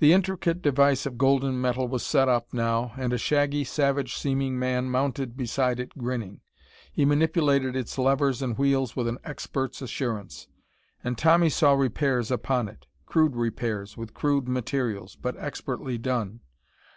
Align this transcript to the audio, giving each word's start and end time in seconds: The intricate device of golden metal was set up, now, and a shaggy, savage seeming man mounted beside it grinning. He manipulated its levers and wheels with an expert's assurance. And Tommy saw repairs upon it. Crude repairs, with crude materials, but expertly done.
The 0.00 0.12
intricate 0.12 0.62
device 0.62 1.06
of 1.06 1.16
golden 1.16 1.60
metal 1.60 1.86
was 1.86 2.02
set 2.02 2.28
up, 2.28 2.52
now, 2.52 2.92
and 2.98 3.12
a 3.12 3.18
shaggy, 3.18 3.62
savage 3.62 4.16
seeming 4.16 4.58
man 4.58 4.90
mounted 4.90 5.36
beside 5.36 5.78
it 5.78 5.96
grinning. 5.96 6.40
He 6.90 7.04
manipulated 7.04 7.76
its 7.76 7.96
levers 7.96 8.42
and 8.42 8.58
wheels 8.58 8.96
with 8.96 9.06
an 9.06 9.18
expert's 9.22 9.80
assurance. 9.80 10.48
And 11.04 11.16
Tommy 11.16 11.50
saw 11.50 11.74
repairs 11.74 12.32
upon 12.32 12.66
it. 12.66 12.88
Crude 13.06 13.36
repairs, 13.36 13.96
with 13.96 14.12
crude 14.12 14.48
materials, 14.48 15.14
but 15.14 15.36
expertly 15.36 15.98
done. 15.98 16.40